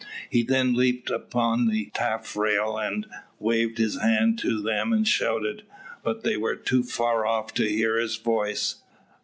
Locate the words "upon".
1.11-1.67